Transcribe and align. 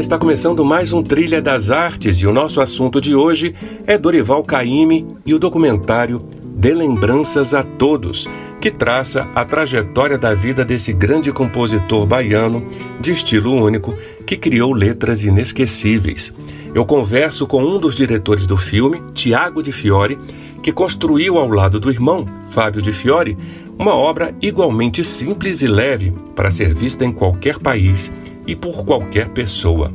Está 0.00 0.18
começando 0.18 0.62
mais 0.62 0.92
um 0.92 1.02
Trilha 1.02 1.40
das 1.40 1.70
Artes 1.70 2.18
e 2.18 2.26
o 2.26 2.32
nosso 2.32 2.60
assunto 2.60 3.00
de 3.00 3.14
hoje 3.14 3.54
é 3.86 3.96
Dorival 3.96 4.42
Caymmi 4.42 5.06
e 5.24 5.32
o 5.32 5.38
documentário 5.38 6.22
De 6.42 6.74
Lembranças 6.74 7.54
a 7.54 7.62
Todos, 7.62 8.28
que 8.60 8.70
traça 8.70 9.26
a 9.34 9.42
trajetória 9.42 10.18
da 10.18 10.34
vida 10.34 10.66
desse 10.66 10.92
grande 10.92 11.32
compositor 11.32 12.04
baiano 12.04 12.66
de 13.00 13.12
estilo 13.12 13.52
único 13.52 13.94
que 14.26 14.36
criou 14.36 14.74
letras 14.74 15.24
inesquecíveis. 15.24 16.34
Eu 16.74 16.84
converso 16.84 17.46
com 17.46 17.62
um 17.64 17.78
dos 17.78 17.96
diretores 17.96 18.46
do 18.46 18.56
filme, 18.56 19.02
Tiago 19.14 19.62
de 19.62 19.72
Fiore, 19.72 20.18
que 20.62 20.72
construiu 20.72 21.38
ao 21.38 21.48
lado 21.48 21.80
do 21.80 21.90
irmão, 21.90 22.26
Fábio 22.50 22.82
de 22.82 22.92
Fiore, 22.92 23.36
uma 23.78 23.94
obra 23.94 24.34
igualmente 24.42 25.02
simples 25.02 25.62
e 25.62 25.66
leve 25.66 26.12
para 26.34 26.50
ser 26.50 26.74
vista 26.74 27.04
em 27.04 27.12
qualquer 27.12 27.58
país 27.58 28.12
e 28.46 28.54
por 28.54 28.84
qualquer 28.84 29.28
pessoa. 29.28 29.92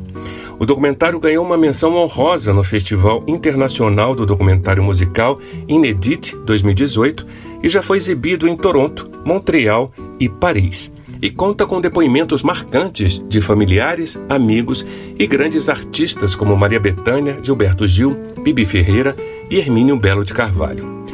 O 0.62 0.66
documentário 0.66 1.20
ganhou 1.20 1.44
uma 1.44 1.58
menção 1.58 1.96
honrosa 1.96 2.54
no 2.54 2.64
Festival 2.64 3.24
Internacional 3.26 4.14
do 4.14 4.28
Documentário 4.28 4.84
Musical 4.84 5.40
Inedit 5.68 6.36
2018 6.46 7.26
e 7.64 7.68
já 7.68 7.82
foi 7.82 7.98
exibido 7.98 8.48
em 8.48 8.56
Toronto, 8.56 9.10
Montreal 9.26 9.92
e 10.20 10.30
Paris. 10.30 10.94
E 11.20 11.32
conta 11.32 11.66
com 11.66 11.82
depoimentos 11.82 12.44
marcantes 12.44 13.24
de 13.28 13.42
familiares, 13.42 14.22
amigos 14.30 14.86
e 15.18 15.26
grandes 15.26 15.68
artistas 15.68 16.36
como 16.36 16.56
Maria 16.56 16.80
Bethânia, 16.80 17.40
Gilberto 17.42 17.88
Gil, 17.88 18.18
Bibi 18.44 18.64
Ferreira 18.64 19.16
e 19.50 19.58
Hermínio 19.58 19.98
Belo 19.98 20.24
de 20.24 20.32
Carvalho. 20.32 21.06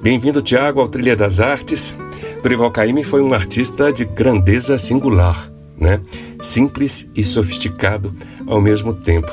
Bem-vindo, 0.00 0.40
Tiago, 0.40 0.80
ao 0.80 0.86
Trilha 0.86 1.16
das 1.16 1.40
Artes. 1.40 1.96
Dorival 2.44 2.70
Caymmi 2.70 3.02
foi 3.02 3.22
um 3.22 3.34
artista 3.34 3.92
de 3.92 4.04
grandeza 4.04 4.78
singular 4.78 5.52
né? 5.76 6.00
Simples 6.44 7.08
e 7.16 7.24
sofisticado 7.24 8.14
ao 8.46 8.60
mesmo 8.60 8.92
tempo. 8.92 9.30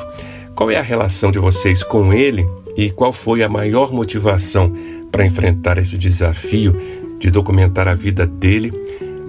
Qual 0.55 0.71
é 0.71 0.77
a 0.77 0.81
relação 0.81 1.29
de 1.29 1.39
vocês 1.39 1.83
com 1.83 2.13
ele 2.13 2.47
e 2.77 2.89
qual 2.89 3.11
foi 3.11 3.43
a 3.43 3.49
maior 3.49 3.91
motivação 3.91 4.71
para 5.11 5.25
enfrentar 5.25 5.77
esse 5.77 5.97
desafio 5.97 6.73
de 7.19 7.29
documentar 7.29 7.85
a 7.89 7.93
vida 7.93 8.25
dele 8.25 8.71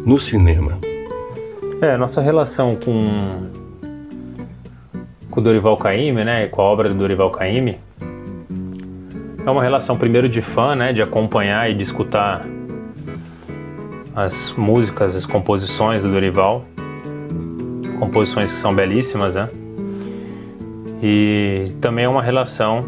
no 0.06 0.16
cinema? 0.20 0.78
É, 1.80 1.96
nossa 1.96 2.20
relação 2.20 2.76
com 2.76 3.50
com 5.28 5.40
o 5.40 5.42
Dorival 5.42 5.76
Caymmi, 5.76 6.24
né, 6.24 6.46
com 6.46 6.62
a 6.62 6.64
obra 6.64 6.88
do 6.88 6.94
Dorival 6.94 7.32
Caymmi, 7.32 7.80
é 9.44 9.50
uma 9.50 9.62
relação 9.62 9.96
primeiro 9.96 10.28
de 10.28 10.40
fã, 10.40 10.76
né, 10.76 10.92
de 10.92 11.02
acompanhar 11.02 11.68
e 11.68 11.74
de 11.74 11.82
escutar 11.82 12.42
as 14.14 14.52
músicas, 14.52 15.16
as 15.16 15.26
composições 15.26 16.04
do 16.04 16.12
Dorival 16.12 16.64
composições 18.02 18.50
que 18.50 18.58
são 18.58 18.74
belíssimas, 18.74 19.36
né? 19.36 19.46
E 21.00 21.72
também 21.80 22.04
é 22.04 22.08
uma 22.08 22.22
relação 22.22 22.80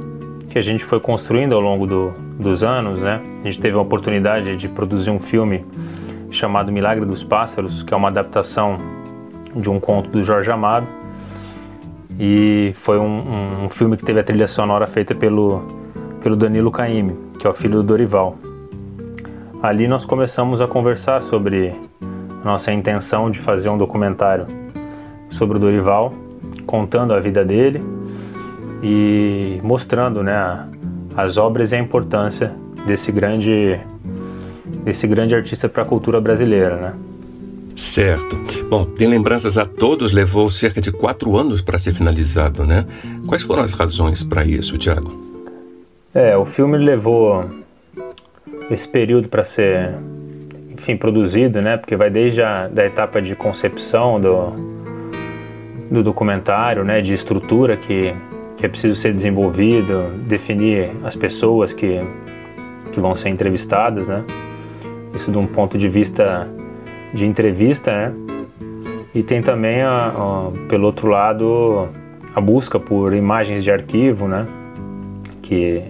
que 0.50 0.58
a 0.58 0.60
gente 0.60 0.84
foi 0.84 0.98
construindo 0.98 1.54
ao 1.54 1.60
longo 1.60 1.86
do, 1.86 2.12
dos 2.36 2.64
anos, 2.64 3.00
né? 3.00 3.22
A 3.42 3.44
gente 3.44 3.60
teve 3.60 3.76
a 3.76 3.80
oportunidade 3.80 4.56
de 4.56 4.68
produzir 4.68 5.10
um 5.10 5.20
filme 5.20 5.64
chamado 6.32 6.72
Milagre 6.72 7.04
dos 7.04 7.22
Pássaros, 7.22 7.84
que 7.84 7.94
é 7.94 7.96
uma 7.96 8.08
adaptação 8.08 8.76
de 9.54 9.70
um 9.70 9.78
conto 9.78 10.10
do 10.10 10.20
Jorge 10.20 10.50
Amado. 10.50 10.86
E 12.18 12.72
foi 12.74 12.98
um, 12.98 13.66
um, 13.66 13.68
filme 13.68 13.96
que 13.96 14.04
teve 14.04 14.18
a 14.18 14.24
trilha 14.24 14.48
sonora 14.48 14.84
feita 14.84 15.14
pelo, 15.14 15.62
pelo 16.24 16.34
Danilo 16.34 16.72
Caime, 16.72 17.16
que 17.38 17.46
é 17.46 17.50
o 17.50 17.54
filho 17.54 17.76
do 17.76 17.82
Dorival. 17.84 18.36
Ali 19.62 19.86
nós 19.86 20.04
começamos 20.04 20.60
a 20.60 20.66
conversar 20.66 21.22
sobre 21.22 21.70
nossa 22.44 22.72
intenção 22.72 23.30
de 23.30 23.38
fazer 23.38 23.68
um 23.68 23.78
documentário 23.78 24.63
sobre 25.34 25.56
o 25.56 25.60
Dorival, 25.60 26.14
contando 26.66 27.12
a 27.12 27.20
vida 27.20 27.44
dele 27.44 27.82
e 28.82 29.60
mostrando 29.62 30.22
né, 30.22 30.66
as 31.16 31.36
obras 31.36 31.72
e 31.72 31.76
a 31.76 31.78
importância 31.78 32.54
desse 32.86 33.10
grande, 33.10 33.78
desse 34.84 35.06
grande 35.06 35.34
artista 35.34 35.68
para 35.68 35.82
a 35.82 35.86
cultura 35.86 36.20
brasileira. 36.20 36.76
Né? 36.76 36.94
Certo. 37.76 38.36
Bom, 38.68 38.84
tem 38.84 39.08
lembranças 39.08 39.58
a 39.58 39.66
todos, 39.66 40.12
levou 40.12 40.48
cerca 40.48 40.80
de 40.80 40.92
quatro 40.92 41.36
anos 41.36 41.60
para 41.60 41.78
ser 41.78 41.92
finalizado, 41.92 42.64
né? 42.64 42.86
Quais 43.26 43.42
foram 43.42 43.62
as 43.62 43.72
razões 43.72 44.22
para 44.22 44.44
isso, 44.44 44.78
Tiago? 44.78 45.12
É, 46.14 46.36
o 46.36 46.44
filme 46.44 46.78
levou 46.78 47.44
esse 48.70 48.86
período 48.86 49.28
para 49.28 49.42
ser, 49.42 49.92
enfim, 50.70 50.96
produzido, 50.96 51.60
né? 51.60 51.76
Porque 51.76 51.96
vai 51.96 52.10
desde 52.10 52.42
a 52.42 52.68
da 52.68 52.86
etapa 52.86 53.20
de 53.20 53.34
concepção 53.34 54.20
do, 54.20 54.73
do 55.90 56.02
documentário, 56.02 56.84
né, 56.84 57.00
de 57.00 57.12
estrutura 57.12 57.76
que, 57.76 58.14
que 58.56 58.66
é 58.66 58.68
preciso 58.68 58.94
ser 58.94 59.12
desenvolvido, 59.12 60.10
definir 60.26 60.90
as 61.04 61.14
pessoas 61.14 61.72
que, 61.72 62.00
que 62.92 63.00
vão 63.00 63.14
ser 63.14 63.28
entrevistadas, 63.28 64.08
né, 64.08 64.24
isso 65.14 65.30
de 65.30 65.38
um 65.38 65.46
ponto 65.46 65.78
de 65.78 65.88
vista 65.88 66.48
de 67.12 67.24
entrevista, 67.24 67.90
né, 67.92 68.14
e 69.14 69.22
tem 69.22 69.40
também, 69.40 69.82
a, 69.82 70.08
a, 70.08 70.50
pelo 70.68 70.86
outro 70.86 71.08
lado, 71.08 71.88
a 72.34 72.40
busca 72.40 72.80
por 72.80 73.14
imagens 73.14 73.62
de 73.62 73.70
arquivo, 73.70 74.26
né, 74.26 74.44
que 75.40 75.82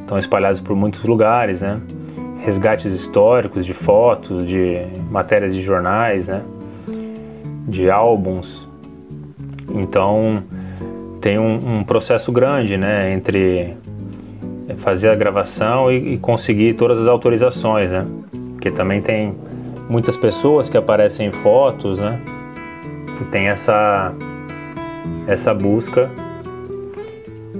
estão 0.00 0.18
espalhadas 0.18 0.60
por 0.60 0.74
muitos 0.74 1.04
lugares, 1.04 1.60
né, 1.60 1.80
resgates 2.42 2.92
históricos 2.92 3.64
de 3.64 3.74
fotos, 3.74 4.46
de 4.46 4.84
matérias 5.10 5.54
de 5.54 5.62
jornais, 5.62 6.26
né, 6.26 6.42
de 7.68 7.90
álbuns, 7.90 8.65
então 9.74 10.42
tem 11.20 11.38
um, 11.38 11.78
um 11.78 11.84
processo 11.84 12.30
grande, 12.30 12.76
né, 12.76 13.12
entre 13.12 13.76
fazer 14.76 15.08
a 15.08 15.14
gravação 15.14 15.90
e, 15.90 16.14
e, 16.14 16.18
conseguir 16.18 16.74
todas 16.74 16.98
as 16.98 17.08
autorizações, 17.08 17.90
né? 17.90 18.04
Porque 18.52 18.70
também 18.70 19.00
tem 19.00 19.34
muitas 19.88 20.16
pessoas 20.16 20.68
que 20.68 20.76
aparecem 20.76 21.28
em 21.28 21.32
fotos, 21.32 21.98
né? 21.98 22.20
Que 23.18 23.24
tem 23.26 23.48
essa 23.48 24.12
essa 25.26 25.52
busca 25.52 26.10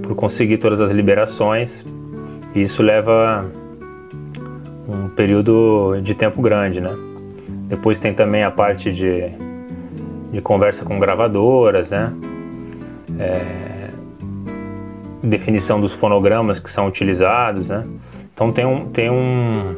por 0.03 0.15
conseguir 0.15 0.59
todas 0.59 0.81
as 0.81 0.91
liberações 0.91 1.85
e 2.55 2.63
isso 2.63 2.83
leva 2.83 3.45
um 4.89 5.09
período 5.09 6.01
de 6.01 6.15
tempo 6.15 6.41
grande, 6.41 6.81
né? 6.81 6.91
Depois 7.69 7.99
tem 7.99 8.15
também 8.15 8.45
a 8.45 8.51
parte 8.51 8.93
de 8.93 9.33
de 10.33 10.41
conversa 10.41 10.85
com 10.85 10.99
gravadoras, 10.99 11.91
né? 11.91 12.13
É, 13.19 13.89
definição 15.23 15.81
dos 15.81 15.93
fonogramas 15.93 16.59
que 16.59 16.71
são 16.71 16.87
utilizados, 16.87 17.69
né? 17.69 17.83
Então 18.35 18.53
tem 18.53 18.67
um, 18.67 18.87
tem 18.87 19.11
um, 19.11 19.77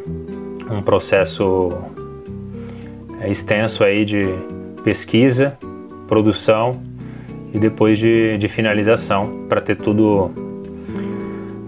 um 0.70 0.82
processo 0.82 1.68
é, 3.20 3.30
extenso 3.30 3.84
aí 3.84 4.04
de 4.04 4.28
pesquisa, 4.82 5.56
produção 6.06 6.72
e 7.52 7.58
depois 7.58 7.98
de, 7.98 8.36
de 8.36 8.48
finalização 8.48 9.46
para 9.48 9.60
ter 9.60 9.76
tudo 9.76 10.30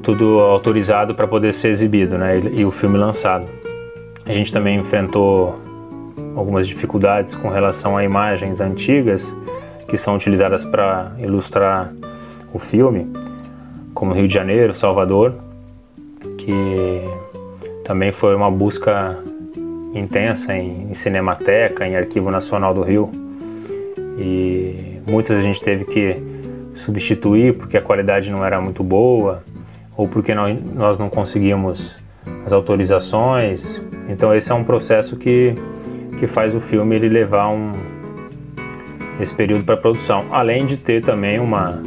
tudo 0.03 0.41
autorizado 0.41 1.15
para 1.15 1.27
poder 1.27 1.55
ser 1.55 1.69
exibido, 1.69 2.19
né? 2.19 2.39
E, 2.39 2.61
e 2.61 2.65
o 2.65 2.71
filme 2.71 2.99
lançado. 2.99 3.47
A 4.25 4.33
gente 4.33 4.53
também 4.53 4.79
enfrentou 4.79 5.61
algumas 6.37 6.67
dificuldades 6.67 7.35
com 7.35 7.49
relação 7.49 7.97
a 7.97 8.05
imagens 8.05 8.61
antigas 8.61 9.35
que 9.89 9.99
são 9.99 10.15
utilizadas 10.15 10.65
para 10.65 11.13
ilustrar 11.19 11.93
o 12.53 12.59
filme, 12.59 13.11
como 13.95 14.13
Rio 14.13 14.29
de 14.29 14.35
Janeiro, 14.35 14.75
Salvador. 14.75 15.35
que 16.39 17.03
também 17.85 18.13
foi 18.13 18.37
uma 18.37 18.51
busca 18.51 19.19
intensa 19.95 20.55
em, 20.55 20.91
em 20.91 20.95
Cinemateca, 20.95 21.87
em 21.87 21.97
Arquivo 21.97 22.31
Nacional 22.31 22.73
do 22.73 22.83
Rio. 22.83 23.11
E 24.19 25.01
muitas 25.09 25.37
a 25.37 25.41
gente 25.41 25.61
teve 25.61 25.85
que 25.85 26.15
substituir 26.75 27.57
porque 27.57 27.77
a 27.77 27.83
qualidade 27.83 28.31
não 28.31 28.45
era 28.45 28.61
muito 28.61 28.83
boa 28.83 29.43
ou 29.97 30.09
porque 30.09 30.35
nós, 30.35 30.63
nós 30.63 30.99
não 30.99 31.11
conseguimos 31.11 31.97
as 32.47 32.53
autorizações. 32.53 33.83
Então 34.09 34.35
esse 34.35 34.51
é 34.51 34.55
um 34.55 34.65
processo 34.65 35.17
que, 35.17 35.55
que 36.21 36.27
faz 36.27 36.55
o 36.55 36.61
filme 36.61 36.95
ele 36.95 37.09
levar 37.09 37.51
um, 37.51 37.73
esse 39.19 39.35
período 39.35 39.65
para 39.65 39.75
produção, 39.75 40.27
além 40.31 40.67
de 40.67 40.77
ter 40.77 41.03
também 41.03 41.41
uma, 41.41 41.81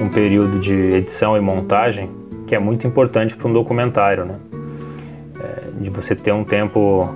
um 0.00 0.08
período 0.08 0.60
de 0.60 0.72
edição 0.72 1.36
e 1.36 1.40
montagem 1.40 2.08
que 2.46 2.54
é 2.54 2.60
muito 2.60 2.86
importante 2.86 3.36
para 3.36 3.48
um 3.48 3.52
documentário, 3.52 4.24
né? 4.24 4.36
É, 5.40 5.82
de 5.82 5.90
você 5.90 6.14
ter 6.14 6.30
um 6.30 6.44
tempo 6.44 7.12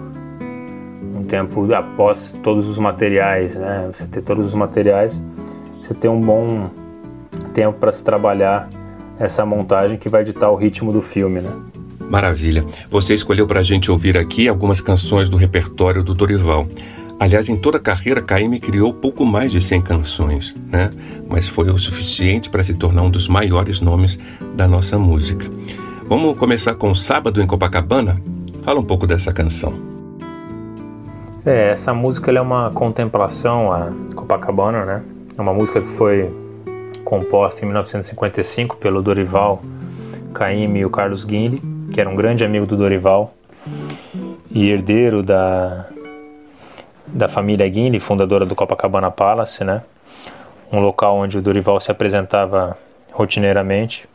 um 1.14 1.22
tempo 1.22 1.72
após 1.72 2.32
todos 2.42 2.68
os 2.68 2.78
materiais, 2.78 3.54
né? 3.54 3.88
Você 3.92 4.04
ter 4.06 4.20
todos 4.20 4.44
os 4.46 4.54
materiais, 4.54 5.22
você 5.80 5.94
ter 5.94 6.08
um 6.08 6.20
bom 6.20 6.68
tempo 7.54 7.78
para 7.78 7.92
se 7.92 8.02
trabalhar 8.02 8.68
essa 9.20 9.46
montagem 9.46 9.96
que 9.96 10.08
vai 10.08 10.24
ditar 10.24 10.50
o 10.50 10.56
ritmo 10.56 10.92
do 10.92 11.00
filme, 11.00 11.40
né? 11.40 11.69
Maravilha. 12.10 12.64
Você 12.90 13.14
escolheu 13.14 13.46
para 13.46 13.60
a 13.60 13.62
gente 13.62 13.88
ouvir 13.88 14.18
aqui 14.18 14.48
algumas 14.48 14.80
canções 14.80 15.28
do 15.28 15.36
repertório 15.36 16.02
do 16.02 16.12
Dorival. 16.12 16.66
Aliás, 17.20 17.48
em 17.48 17.54
toda 17.54 17.76
a 17.76 17.80
carreira, 17.80 18.20
Caymmi 18.20 18.58
criou 18.58 18.92
pouco 18.92 19.24
mais 19.24 19.52
de 19.52 19.62
100 19.62 19.82
canções, 19.82 20.54
né? 20.66 20.90
Mas 21.28 21.46
foi 21.46 21.70
o 21.70 21.78
suficiente 21.78 22.50
para 22.50 22.64
se 22.64 22.74
tornar 22.74 23.02
um 23.02 23.10
dos 23.10 23.28
maiores 23.28 23.80
nomes 23.80 24.18
da 24.56 24.66
nossa 24.66 24.98
música. 24.98 25.46
Vamos 26.06 26.36
começar 26.36 26.74
com 26.74 26.92
Sábado 26.96 27.40
em 27.40 27.46
Copacabana? 27.46 28.20
Fala 28.64 28.80
um 28.80 28.84
pouco 28.84 29.06
dessa 29.06 29.32
canção. 29.32 29.72
É, 31.46 31.70
essa 31.70 31.94
música 31.94 32.32
é 32.32 32.40
uma 32.40 32.70
contemplação 32.72 33.72
a 33.72 33.92
Copacabana, 34.16 34.84
né? 34.84 35.04
É 35.38 35.40
uma 35.40 35.54
música 35.54 35.80
que 35.80 35.88
foi 35.90 36.28
composta 37.04 37.62
em 37.62 37.66
1955 37.66 38.78
pelo 38.78 39.00
Dorival 39.00 39.62
Caymmi 40.30 40.80
e 40.80 40.84
o 40.84 40.90
Carlos 40.90 41.24
Guinle, 41.24 41.60
que 41.92 42.00
era 42.00 42.08
um 42.08 42.14
grande 42.14 42.44
amigo 42.44 42.66
do 42.66 42.76
Dorival 42.76 43.34
e 44.50 44.70
herdeiro 44.70 45.22
da, 45.22 45.86
da 47.06 47.28
família 47.28 47.68
Guinle, 47.68 48.00
fundadora 48.00 48.46
do 48.46 48.54
Copacabana 48.54 49.10
Palace, 49.10 49.64
né? 49.64 49.82
Um 50.72 50.80
local 50.80 51.16
onde 51.16 51.38
o 51.38 51.42
Dorival 51.42 51.80
se 51.80 51.90
apresentava 51.90 52.76
rotineiramente. 53.12 54.08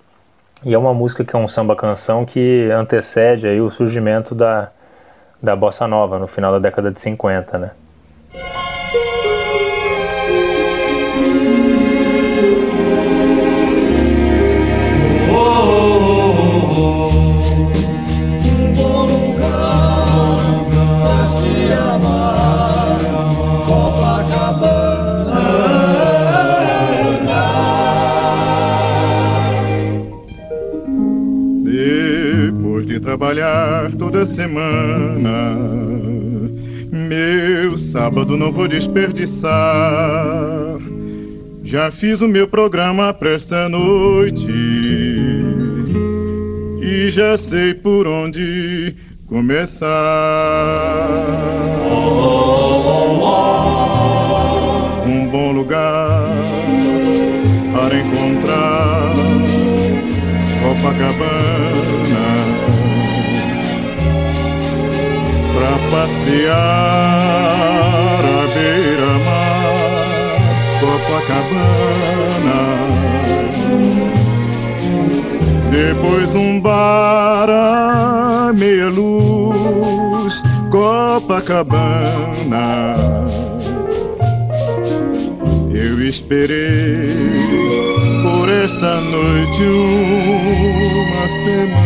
E 0.63 0.73
é 0.73 0.77
uma 0.77 0.93
música 0.93 1.23
que 1.23 1.35
é 1.35 1.39
um 1.39 1.47
samba 1.47 1.75
canção 1.75 2.25
que 2.25 2.69
antecede 2.71 3.47
aí 3.47 3.59
o 3.59 3.69
surgimento 3.69 4.33
da, 4.33 4.71
da 5.41 5.55
bossa 5.55 5.87
nova 5.87 6.17
no 6.17 6.27
final 6.27 6.51
da 6.51 6.59
década 6.59 6.91
de 6.91 6.99
50, 6.99 7.57
né? 7.57 7.71
Semana. 34.25 35.57
Meu 36.91 37.77
sábado 37.77 38.37
não 38.37 38.51
vou 38.51 38.67
desperdiçar. 38.67 39.51
Já 41.63 41.91
fiz 41.91 42.21
o 42.21 42.27
meu 42.27 42.47
programa 42.47 43.13
para 43.13 43.31
esta 43.31 43.67
noite 43.67 44.51
e 46.81 47.09
já 47.09 47.37
sei 47.37 47.73
por 47.73 48.07
onde 48.07 48.95
começar. 49.27 49.89
Um 55.05 55.27
bom 55.27 55.51
lugar 55.51 56.29
para 57.73 57.99
encontrar 57.99 59.13
Copacabana 60.61 62.54
passear 65.91 66.55
à 68.23 68.47
beira-mar, 68.53 70.07
Copacabana. 70.79 72.59
Depois 75.71 76.35
um 76.35 76.59
bar 76.59 77.49
à 77.49 78.53
meia 78.53 78.87
luz, 78.87 80.41
Copacabana. 80.71 81.75
Eu 85.73 86.01
esperei 86.07 87.13
por 88.23 88.49
esta 88.49 89.01
noite 89.01 89.63
uma 91.13 91.29
semana 91.29 91.85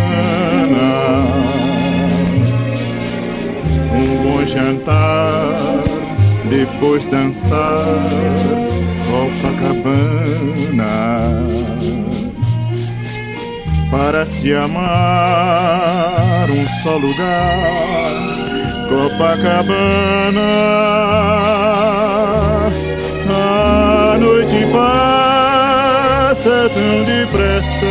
um 3.99 4.23
bom 4.23 4.45
jantar, 4.45 5.55
depois 6.49 7.05
dançar 7.05 7.85
Copacabana. 9.09 10.85
Para 13.91 14.25
se 14.25 14.53
amar 14.53 16.49
um 16.49 16.67
só 16.81 16.95
lugar, 16.95 18.13
Copacabana. 18.87 20.39
A 23.31 24.17
noite 24.17 24.65
passa 24.71 26.69
tão 26.69 27.03
depressa, 27.03 27.85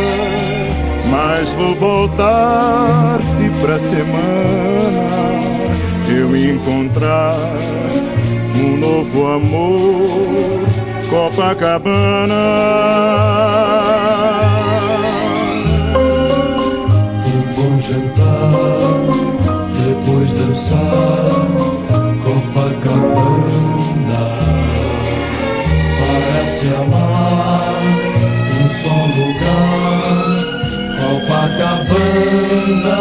mas 1.11 1.51
vou 1.53 1.75
voltar 1.75 3.19
se 3.23 3.49
pra 3.61 3.79
semana 3.79 5.68
eu 6.09 6.35
encontrar 6.35 7.37
um 8.55 8.77
novo 8.77 9.27
amor, 9.27 10.07
Copacabana. 11.09 12.35
Um 17.25 17.41
bom 17.55 17.79
jantar, 17.79 18.91
depois 19.77 20.29
dançar, 20.33 21.47
Copacabana. 22.23 24.21
Parece 25.99 26.67
amar 26.67 27.81
um 28.59 28.67
só 28.81 28.97
lugar, 29.15 30.27
Copacabana. 30.97 32.99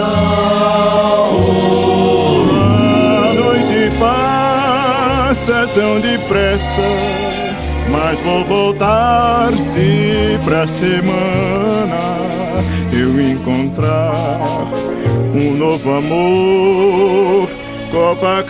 Passa 5.48 5.66
tão 5.68 5.98
depressa, 5.98 6.82
mas 7.90 8.20
vou 8.20 8.44
voltar 8.44 9.50
se 9.54 10.38
pra 10.44 10.66
semana 10.66 11.96
eu 12.92 13.18
encontrar 13.18 14.68
um 15.34 15.54
novo 15.56 15.90
amor, 15.94 17.48
Copacabana. 17.90 18.48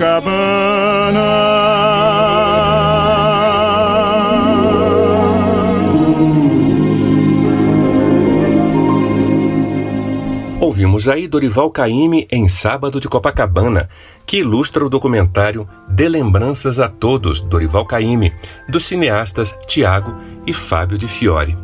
Ouvimos 10.98 11.14
aí 11.14 11.28
Dorival 11.28 11.70
Caymmi 11.70 12.26
em 12.28 12.48
Sábado 12.48 12.98
de 12.98 13.06
Copacabana, 13.08 13.88
que 14.26 14.38
ilustra 14.38 14.84
o 14.84 14.88
documentário 14.88 15.68
De 15.88 16.08
Lembranças 16.08 16.80
a 16.80 16.88
Todos, 16.88 17.40
Dorival 17.40 17.86
Caymmi, 17.86 18.32
dos 18.68 18.84
cineastas 18.84 19.56
Tiago 19.68 20.16
e 20.44 20.52
Fábio 20.52 20.98
de 20.98 21.06
Fiore. 21.06 21.56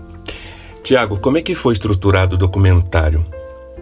Tiago, 0.85 1.19
como 1.19 1.37
é 1.37 1.43
que 1.43 1.57
foi 1.57 1.73
estruturado 1.73 2.37
o 2.37 2.39
documentário? 2.39 3.27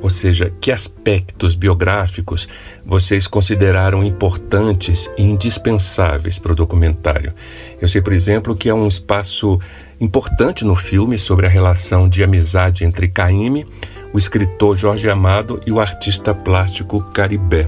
Ou 0.01 0.09
seja, 0.09 0.51
que 0.59 0.73
aspectos 0.73 1.55
biográficos 1.55 2.49
vocês 2.83 3.27
consideraram 3.27 4.03
importantes 4.03 5.11
e 5.19 5.23
indispensáveis 5.23 6.39
para 6.39 6.53
o 6.53 6.57
documentário? 6.57 7.35
Eu 7.79 7.87
sei, 7.87 8.01
por 8.01 8.15
exemplo, 8.15 8.57
que 8.57 8.71
é 8.71 8.75
um 8.75 8.89
espaço 8.89 9.61
importante 10.01 10.65
no 10.65 10.75
filme 10.75 11.19
sobre 11.19 11.45
a 11.45 11.51
relação 11.51 12.09
de 12.09 12.25
amizade 12.25 12.85
entre 12.85 13.07
Caymmi 13.07 13.67
o 14.13 14.19
escritor 14.19 14.77
Jorge 14.77 15.09
Amado 15.09 15.59
e 15.67 15.73
o 15.73 15.81
artista 15.81 16.35
plástico 16.35 17.03
Caribé. 17.13 17.67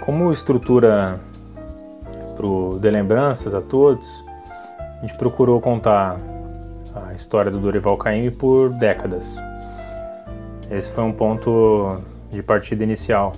Como 0.00 0.32
estrutura 0.32 1.20
para 2.36 2.44
o 2.44 2.76
De 2.80 2.90
Lembranças 2.90 3.54
a 3.54 3.60
todos, 3.60 4.08
a 4.98 5.06
gente 5.06 5.16
procurou 5.16 5.60
contar 5.60 6.18
a 7.06 7.14
história 7.14 7.52
do 7.52 7.58
Dorival 7.60 7.96
Caymmi 7.96 8.32
por 8.32 8.70
décadas. 8.70 9.36
Esse 10.68 10.90
foi 10.90 11.04
um 11.04 11.12
ponto 11.12 11.98
de 12.32 12.42
partida 12.42 12.82
inicial. 12.82 13.32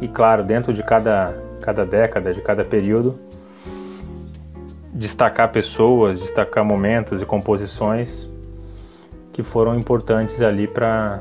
E 0.00 0.06
claro, 0.06 0.44
dentro 0.44 0.72
de 0.72 0.82
cada, 0.84 1.34
cada 1.60 1.84
década, 1.84 2.32
de 2.32 2.40
cada 2.40 2.64
período, 2.64 3.18
destacar 4.92 5.50
pessoas, 5.50 6.20
destacar 6.20 6.64
momentos 6.64 7.20
e 7.20 7.26
composições 7.26 8.28
que 9.36 9.42
foram 9.42 9.78
importantes 9.78 10.40
ali 10.40 10.66
para 10.66 11.20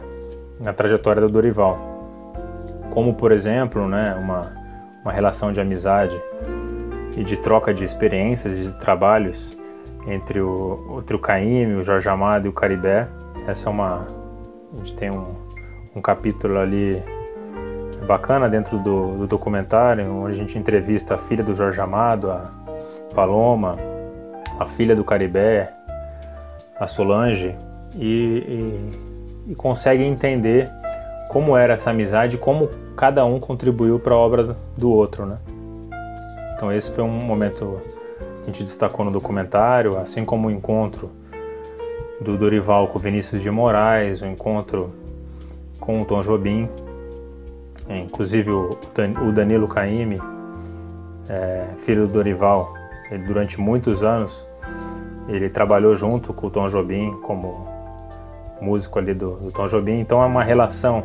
na 0.57 0.71
trajetória 0.71 1.21
do 1.21 1.27
Dorival. 1.27 1.77
Como, 2.89 3.13
por 3.13 3.29
exemplo, 3.29 3.89
né, 3.89 4.15
uma, 4.17 4.53
uma 5.01 5.11
relação 5.11 5.51
de 5.51 5.59
amizade 5.59 6.17
e 7.17 7.25
de 7.25 7.35
troca 7.35 7.73
de 7.73 7.83
experiências 7.83 8.53
e 8.53 8.67
de 8.67 8.73
trabalhos 8.79 9.57
entre 10.07 10.39
o, 10.39 10.99
entre 11.01 11.13
o 11.13 11.19
Caíme, 11.19 11.75
o 11.75 11.83
Jorge 11.83 12.07
Amado 12.07 12.45
e 12.45 12.49
o 12.49 12.53
Caribé. 12.53 13.05
Essa 13.45 13.67
é 13.67 13.69
uma. 13.69 14.07
A 14.73 14.77
gente 14.77 14.95
tem 14.95 15.11
um, 15.11 15.35
um 15.93 16.01
capítulo 16.01 16.57
ali 16.57 17.03
bacana 18.07 18.47
dentro 18.47 18.79
do, 18.79 19.17
do, 19.17 19.27
documentário, 19.27 20.09
onde 20.09 20.35
a 20.35 20.37
gente 20.37 20.57
entrevista 20.57 21.15
a 21.15 21.17
filha 21.17 21.43
do 21.43 21.53
Jorge 21.53 21.81
Amado, 21.81 22.31
a 22.31 22.49
Paloma, 23.13 23.75
a 24.57 24.65
filha 24.65 24.95
do 24.95 25.03
Caribé, 25.03 25.73
a 26.79 26.87
Solange, 26.87 27.53
e, 27.95 28.91
e, 29.47 29.51
e 29.51 29.55
consegue 29.55 30.03
entender 30.03 30.69
como 31.29 31.57
era 31.57 31.73
essa 31.73 31.89
amizade 31.89 32.37
como 32.37 32.69
cada 32.95 33.25
um 33.25 33.39
contribuiu 33.39 33.99
para 33.99 34.13
a 34.13 34.17
obra 34.17 34.55
do 34.77 34.91
outro, 34.91 35.25
né? 35.25 35.37
Então 36.55 36.71
esse 36.71 36.91
foi 36.91 37.03
um 37.03 37.09
momento 37.09 37.81
que 38.17 38.43
a 38.43 38.45
gente 38.45 38.63
destacou 38.63 39.03
no 39.03 39.11
documentário, 39.11 39.97
assim 39.97 40.23
como 40.23 40.47
o 40.47 40.51
encontro 40.51 41.11
do 42.21 42.37
Dorival 42.37 42.87
com 42.87 42.97
Vinícius 42.97 43.41
de 43.41 43.51
Moraes, 43.51 44.21
o 44.21 44.25
encontro 44.25 44.93
com 45.79 46.01
o 46.01 46.05
Tom 46.05 46.21
Jobim, 46.21 46.69
é, 47.89 47.99
inclusive 47.99 48.51
o 48.51 49.31
Danilo 49.33 49.67
Caime, 49.67 50.21
é, 51.27 51.65
filho 51.79 52.07
do 52.07 52.13
Dorival, 52.13 52.73
ele, 53.11 53.23
durante 53.25 53.59
muitos 53.59 54.03
anos 54.03 54.43
ele 55.27 55.49
trabalhou 55.49 55.95
junto 55.95 56.33
com 56.33 56.47
o 56.47 56.49
Tom 56.49 56.67
Jobim 56.67 57.11
como 57.21 57.74
músico 58.65 58.97
ali 58.97 59.13
do, 59.13 59.35
do 59.35 59.51
Tom 59.51 59.67
Jobim, 59.67 59.99
então 59.99 60.21
é 60.21 60.25
uma 60.25 60.43
relação 60.43 61.03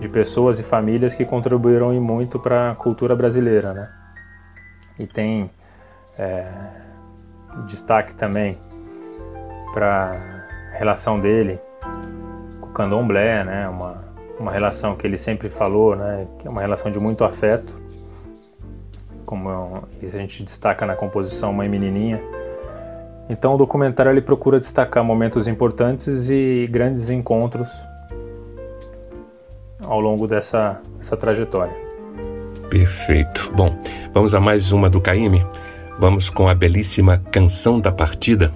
de 0.00 0.08
pessoas 0.08 0.58
e 0.58 0.64
famílias 0.64 1.14
que 1.14 1.24
contribuíram 1.24 1.92
muito 2.00 2.38
para 2.38 2.72
a 2.72 2.74
cultura 2.74 3.14
brasileira, 3.14 3.72
né? 3.72 3.88
E 4.98 5.06
tem 5.06 5.48
é, 6.18 6.44
destaque 7.66 8.14
também 8.14 8.58
para 9.72 10.44
a 10.74 10.76
relação 10.76 11.20
dele 11.20 11.60
com 12.60 12.66
o 12.66 12.72
candomblé, 12.72 13.44
né? 13.44 13.68
Uma, 13.68 14.04
uma 14.40 14.50
relação 14.50 14.96
que 14.96 15.06
ele 15.06 15.16
sempre 15.16 15.48
falou, 15.48 15.94
né? 15.94 16.26
Que 16.40 16.48
é 16.48 16.50
uma 16.50 16.60
relação 16.60 16.90
de 16.90 16.98
muito 16.98 17.24
afeto, 17.24 17.80
como 19.24 19.84
isso 20.02 20.16
a 20.16 20.18
gente 20.18 20.42
destaca 20.42 20.84
na 20.84 20.96
composição 20.96 21.52
Mãe 21.52 21.68
Menininha. 21.68 22.20
Então 23.32 23.54
o 23.54 23.56
documentário 23.56 24.12
ele 24.12 24.20
procura 24.20 24.60
destacar 24.60 25.02
momentos 25.02 25.48
importantes 25.48 26.28
e 26.28 26.68
grandes 26.70 27.08
encontros 27.08 27.66
ao 29.82 29.98
longo 29.98 30.28
dessa, 30.28 30.78
dessa 30.98 31.16
trajetória. 31.16 31.74
Perfeito. 32.68 33.50
Bom, 33.54 33.74
vamos 34.12 34.34
a 34.34 34.40
mais 34.40 34.70
uma 34.70 34.90
do 34.90 35.00
Caíme. 35.00 35.44
Vamos 35.98 36.28
com 36.28 36.46
a 36.46 36.54
belíssima 36.54 37.22
Canção 37.30 37.80
da 37.80 37.90
Partida. 37.90 38.52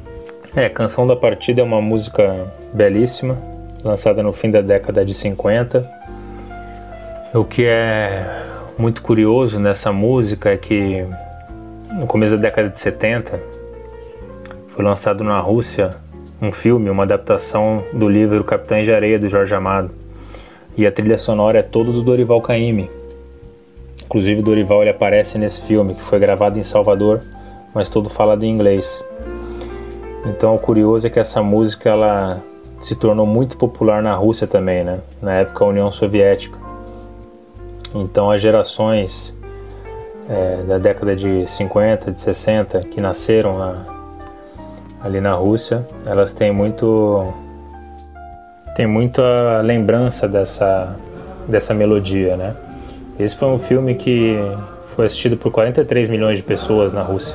É, 0.54 0.68
Canção 0.68 1.06
da 1.06 1.16
Partida 1.16 1.62
é 1.62 1.64
uma 1.64 1.80
música 1.80 2.52
belíssima, 2.74 3.38
lançada 3.82 4.22
no 4.22 4.32
fim 4.32 4.50
da 4.50 4.60
década 4.60 5.06
de 5.06 5.14
50. 5.14 5.90
O 7.32 7.44
que 7.44 7.64
é 7.64 8.44
muito 8.76 9.00
curioso 9.00 9.58
nessa 9.58 9.90
música 9.90 10.50
é 10.50 10.56
que 10.58 11.02
no 11.98 12.06
começo 12.06 12.36
da 12.36 12.42
década 12.42 12.68
de 12.68 12.78
70 12.78 13.55
foi 14.76 14.84
lançado 14.84 15.24
na 15.24 15.40
Rússia 15.40 15.88
um 16.40 16.52
filme, 16.52 16.90
uma 16.90 17.04
adaptação 17.04 17.82
do 17.94 18.06
livro 18.06 18.44
Capitães 18.44 18.84
de 18.84 18.92
Areia 18.92 19.18
do 19.18 19.26
Jorge 19.26 19.54
Amado. 19.54 19.90
E 20.76 20.86
a 20.86 20.92
trilha 20.92 21.16
sonora 21.16 21.60
é 21.60 21.62
toda 21.62 21.90
do 21.90 22.02
Dorival 22.02 22.42
Caymmi. 22.42 22.90
Inclusive 24.04 24.42
Dorival 24.42 24.82
ele 24.82 24.90
aparece 24.90 25.38
nesse 25.38 25.62
filme 25.62 25.94
que 25.94 26.02
foi 26.02 26.18
gravado 26.18 26.58
em 26.58 26.62
Salvador, 26.62 27.22
mas 27.74 27.88
todo 27.88 28.10
falado 28.10 28.44
em 28.44 28.52
inglês. 28.52 29.02
Então 30.26 30.54
o 30.54 30.58
curioso 30.58 31.06
é 31.06 31.10
que 31.10 31.18
essa 31.18 31.42
música 31.42 31.88
ela 31.88 32.42
se 32.78 32.94
tornou 32.94 33.24
muito 33.24 33.56
popular 33.56 34.02
na 34.02 34.14
Rússia 34.14 34.46
também, 34.46 34.84
né? 34.84 35.00
Na 35.22 35.32
época 35.36 35.64
a 35.64 35.68
União 35.68 35.90
Soviética. 35.90 36.58
Então 37.94 38.30
as 38.30 38.42
gerações 38.42 39.34
é, 40.28 40.62
da 40.64 40.76
década 40.76 41.16
de 41.16 41.50
50, 41.50 42.12
de 42.12 42.20
60 42.20 42.80
que 42.80 43.00
nasceram 43.00 43.56
na, 43.56 43.95
ali 45.06 45.20
na 45.20 45.32
Rússia, 45.32 45.86
elas 46.04 46.32
têm 46.32 46.52
muito 46.52 47.32
tem 48.74 48.86
muita 48.86 49.62
lembrança 49.62 50.28
dessa 50.28 50.94
dessa 51.48 51.72
melodia, 51.72 52.36
né? 52.36 52.54
Esse 53.18 53.34
foi 53.36 53.48
um 53.48 53.58
filme 53.58 53.94
que 53.94 54.36
foi 54.94 55.06
assistido 55.06 55.36
por 55.36 55.50
43 55.52 56.08
milhões 56.08 56.36
de 56.36 56.42
pessoas 56.42 56.92
na 56.92 57.02
Rússia. 57.02 57.34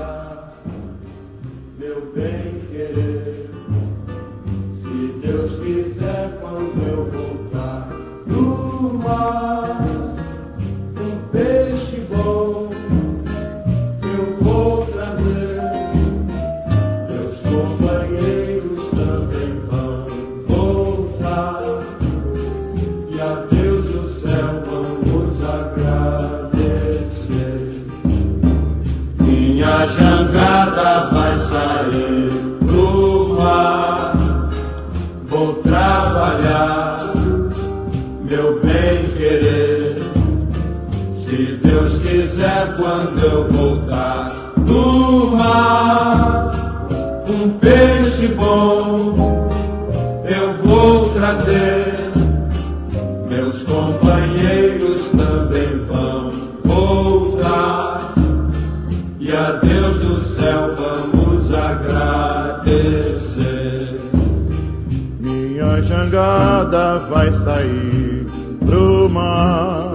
Sair 67.61 68.25
pro 68.65 69.09
mar. 69.09 69.93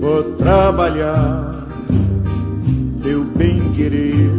Vou 0.00 0.22
trabalhar 0.38 1.50
bem 3.36 3.60
querer. 3.72 4.30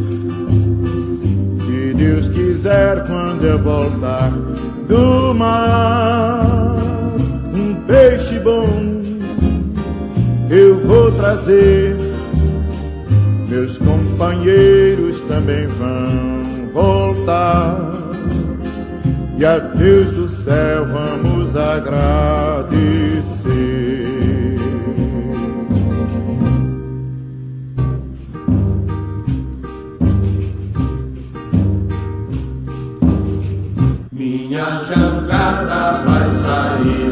Se 1.65 1.93
Deus 1.95 2.27
quiser, 2.29 3.05
quando 3.07 3.45
eu 3.45 3.59
voltar 3.59 4.31
do 4.87 5.33
mar, 5.33 6.45
um 7.53 7.73
peixe 7.87 8.39
bom 8.39 8.67
eu 10.49 10.79
vou 10.85 11.11
trazer. 11.13 11.95
Meus 13.49 13.77
companheiros 13.77 15.19
também 15.21 15.67
vão 15.67 16.71
voltar. 16.73 17.91
E 19.37 19.45
a 19.45 19.57
Deus 19.57 20.11
do 20.11 20.29
céu 20.29 20.85
vamos 20.85 21.30
agradecer. 21.55 23.31
jangada 34.87 36.03
vai 36.03 36.31
sair 36.33 37.11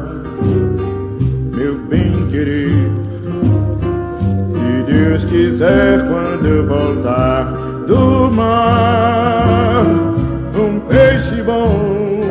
quiser, 5.41 6.07
quando 6.07 6.67
voltar 6.67 7.45
do 7.87 8.31
mar, 8.31 9.83
um 10.55 10.79
peixe 10.81 11.41
bom 11.41 12.21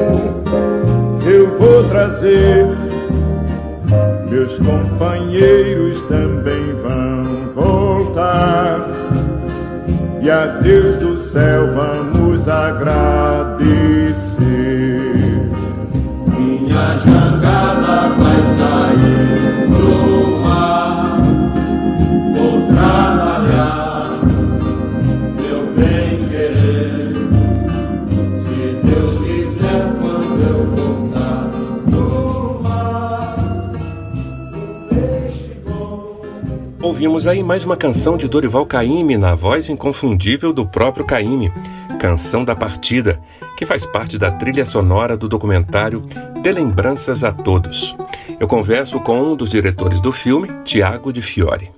eu 1.26 1.58
vou 1.58 1.84
trazer. 1.88 2.66
Meus 4.28 4.56
companheiros 4.58 6.00
também 6.02 6.72
vão 6.82 7.52
voltar 7.54 8.78
e 10.22 10.30
a 10.30 10.46
Deus 10.46 10.96
do 10.96 11.18
céu 11.18 11.66
vamos 11.74 12.48
agradecer. 12.48 13.29
Ouvimos 37.20 37.38
aí 37.38 37.42
mais 37.42 37.66
uma 37.66 37.76
canção 37.76 38.16
de 38.16 38.26
Dorival 38.26 38.64
Caymmi 38.64 39.18
na 39.18 39.34
voz 39.34 39.68
inconfundível 39.68 40.54
do 40.54 40.64
próprio 40.64 41.04
Caymmi, 41.04 41.52
Canção 41.98 42.46
da 42.46 42.56
Partida, 42.56 43.20
que 43.58 43.66
faz 43.66 43.84
parte 43.84 44.16
da 44.16 44.30
trilha 44.30 44.64
sonora 44.64 45.18
do 45.18 45.28
documentário 45.28 46.02
De 46.40 46.50
Lembranças 46.50 47.22
a 47.22 47.30
Todos. 47.30 47.94
Eu 48.40 48.48
converso 48.48 48.98
com 49.00 49.20
um 49.20 49.36
dos 49.36 49.50
diretores 49.50 50.00
do 50.00 50.10
filme, 50.10 50.48
Tiago 50.64 51.12
de 51.12 51.20
Fiore. 51.20 51.70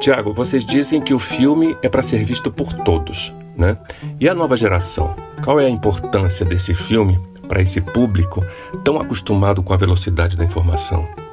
Tiago, 0.00 0.34
vocês 0.34 0.66
dizem 0.66 1.00
que 1.00 1.14
o 1.14 1.18
filme 1.18 1.74
é 1.82 1.88
para 1.88 2.02
ser 2.02 2.22
visto 2.22 2.50
por 2.50 2.70
todos, 2.74 3.32
né? 3.56 3.78
E 4.20 4.28
a 4.28 4.34
nova 4.34 4.54
geração? 4.54 5.16
Qual 5.42 5.58
é 5.58 5.64
a 5.64 5.70
importância 5.70 6.44
desse 6.44 6.74
filme 6.74 7.18
para 7.48 7.62
esse 7.62 7.80
público 7.80 8.44
tão 8.84 9.00
acostumado 9.00 9.62
com 9.62 9.72
a 9.72 9.78
velocidade 9.78 10.36
da 10.36 10.44
informação? 10.44 11.25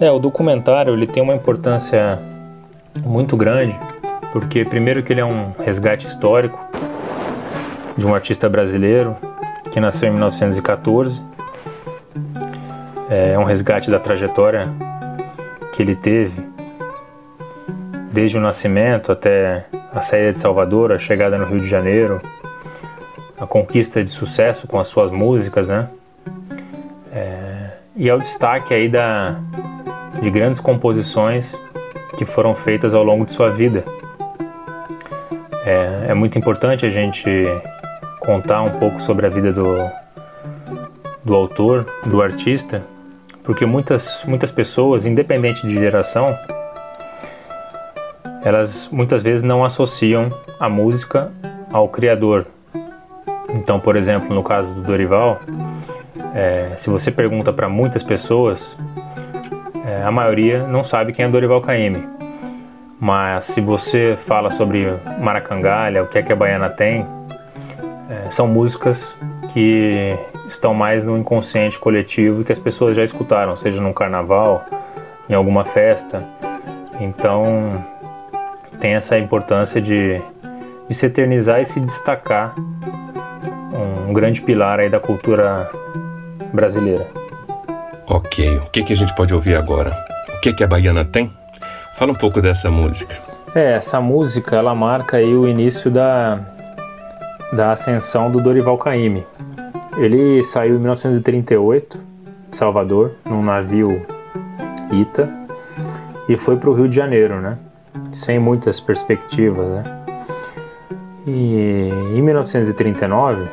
É, 0.00 0.10
o 0.12 0.18
documentário 0.20 0.94
ele 0.94 1.08
tem 1.08 1.20
uma 1.20 1.34
importância 1.34 2.20
muito 3.04 3.36
grande, 3.36 3.76
porque 4.32 4.64
primeiro 4.64 5.02
que 5.02 5.12
ele 5.12 5.20
é 5.20 5.24
um 5.24 5.52
resgate 5.58 6.06
histórico 6.06 6.56
de 7.96 8.06
um 8.06 8.14
artista 8.14 8.48
brasileiro 8.48 9.16
que 9.72 9.80
nasceu 9.80 10.08
em 10.08 10.12
1914. 10.12 11.20
É 13.10 13.36
um 13.36 13.42
resgate 13.42 13.90
da 13.90 13.98
trajetória 13.98 14.68
que 15.72 15.82
ele 15.82 15.96
teve 15.96 16.46
desde 18.12 18.38
o 18.38 18.40
nascimento 18.40 19.10
até 19.10 19.66
a 19.92 20.00
saída 20.02 20.32
de 20.32 20.40
Salvador, 20.40 20.92
a 20.92 20.98
chegada 20.98 21.36
no 21.36 21.46
Rio 21.46 21.58
de 21.58 21.68
Janeiro, 21.68 22.20
a 23.36 23.46
conquista 23.46 24.04
de 24.04 24.10
sucesso 24.10 24.68
com 24.68 24.78
as 24.78 24.86
suas 24.86 25.10
músicas, 25.10 25.68
né? 25.68 25.88
E 27.98 28.08
é 28.08 28.14
o 28.14 28.18
destaque 28.18 28.72
aí 28.72 28.88
da, 28.88 29.40
de 30.22 30.30
grandes 30.30 30.60
composições 30.60 31.52
que 32.16 32.24
foram 32.24 32.54
feitas 32.54 32.94
ao 32.94 33.02
longo 33.02 33.26
de 33.26 33.32
sua 33.32 33.50
vida. 33.50 33.84
É, 35.66 36.06
é, 36.10 36.14
muito 36.14 36.38
importante 36.38 36.86
a 36.86 36.90
gente 36.90 37.28
contar 38.20 38.62
um 38.62 38.70
pouco 38.70 39.02
sobre 39.02 39.26
a 39.26 39.28
vida 39.28 39.52
do, 39.52 39.74
do 41.24 41.34
autor, 41.34 41.84
do 42.06 42.22
artista, 42.22 42.84
porque 43.42 43.66
muitas, 43.66 44.22
muitas 44.24 44.52
pessoas, 44.52 45.04
independente 45.04 45.66
de 45.66 45.74
geração, 45.74 46.38
elas 48.44 48.88
muitas 48.92 49.22
vezes 49.22 49.42
não 49.42 49.64
associam 49.64 50.30
a 50.60 50.68
música 50.68 51.32
ao 51.72 51.88
criador. 51.88 52.46
Então, 53.52 53.80
por 53.80 53.96
exemplo, 53.96 54.32
no 54.32 54.44
caso 54.44 54.72
do 54.72 54.82
Dorival, 54.82 55.40
é, 56.34 56.74
se 56.78 56.90
você 56.90 57.10
pergunta 57.10 57.52
para 57.52 57.68
muitas 57.68 58.02
pessoas, 58.02 58.76
é, 59.86 60.02
a 60.02 60.10
maioria 60.10 60.66
não 60.66 60.84
sabe 60.84 61.12
quem 61.12 61.24
é 61.24 61.28
Dorival 61.28 61.60
Caymmi. 61.60 62.06
Mas 63.00 63.46
se 63.46 63.60
você 63.60 64.16
fala 64.16 64.50
sobre 64.50 64.86
Maracangalha, 65.20 66.02
o 66.02 66.06
que 66.06 66.18
é 66.18 66.22
que 66.22 66.32
a 66.32 66.36
Baiana 66.36 66.68
tem, 66.68 67.06
é, 68.10 68.30
são 68.30 68.46
músicas 68.46 69.14
que 69.52 70.10
estão 70.48 70.74
mais 70.74 71.04
no 71.04 71.16
inconsciente 71.16 71.78
coletivo 71.78 72.40
e 72.40 72.44
que 72.44 72.52
as 72.52 72.58
pessoas 72.58 72.96
já 72.96 73.04
escutaram, 73.04 73.56
seja 73.56 73.80
num 73.80 73.92
carnaval, 73.92 74.64
em 75.28 75.34
alguma 75.34 75.64
festa. 75.64 76.22
Então 77.00 77.84
tem 78.80 78.94
essa 78.94 79.18
importância 79.18 79.80
de, 79.80 80.20
de 80.88 80.94
se 80.94 81.06
eternizar 81.06 81.60
e 81.60 81.64
se 81.64 81.80
destacar 81.80 82.54
um, 84.08 84.12
grande 84.12 84.40
pilar 84.40 84.80
aí 84.80 84.88
da 84.88 84.98
cultura 84.98 85.70
brasileira. 86.52 87.06
Ok, 88.06 88.56
o 88.58 88.70
que, 88.70 88.82
que 88.82 88.92
a 88.92 88.96
gente 88.96 89.14
pode 89.14 89.34
ouvir 89.34 89.56
agora? 89.56 89.92
O 90.36 90.40
que, 90.40 90.52
que 90.52 90.64
a 90.64 90.66
Baiana 90.66 91.04
tem? 91.04 91.30
Fala 91.96 92.12
um 92.12 92.14
pouco 92.14 92.40
dessa 92.40 92.70
música. 92.70 93.16
É, 93.54 93.72
essa 93.72 94.00
música 94.00 94.56
ela 94.56 94.74
marca 94.74 95.16
aí 95.16 95.34
o 95.34 95.48
início 95.48 95.90
da, 95.90 96.40
da 97.52 97.72
ascensão 97.72 98.30
do 98.30 98.40
Dorival 98.40 98.78
Caymmi. 98.78 99.26
Ele 99.96 100.42
saiu 100.44 100.76
em 100.76 100.78
1938 100.78 101.98
de 102.50 102.56
Salvador 102.56 103.12
num 103.24 103.42
navio 103.42 104.06
Ita 104.92 105.28
e 106.28 106.36
foi 106.36 106.56
para 106.56 106.70
o 106.70 106.74
Rio 106.74 106.88
de 106.88 106.94
Janeiro, 106.94 107.40
né? 107.40 107.58
Sem 108.12 108.38
muitas 108.38 108.80
perspectivas, 108.80 109.66
né? 109.66 109.84
E 111.26 111.90
em 112.14 112.22
1939, 112.22 113.48